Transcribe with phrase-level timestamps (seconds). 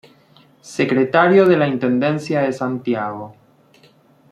[0.77, 3.35] Secretario de la Intendencia de Santiago.